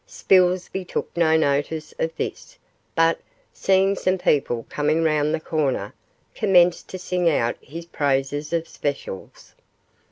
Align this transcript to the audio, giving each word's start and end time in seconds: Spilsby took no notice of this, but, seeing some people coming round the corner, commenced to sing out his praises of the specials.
Spilsby 0.07 0.83
took 0.83 1.15
no 1.15 1.37
notice 1.37 1.93
of 1.99 2.15
this, 2.17 2.57
but, 2.95 3.19
seeing 3.53 3.93
some 3.95 4.17
people 4.17 4.65
coming 4.67 5.03
round 5.03 5.31
the 5.31 5.39
corner, 5.39 5.93
commenced 6.33 6.87
to 6.89 6.97
sing 6.97 7.29
out 7.29 7.55
his 7.61 7.85
praises 7.85 8.51
of 8.51 8.63
the 8.63 8.69
specials. 8.71 9.53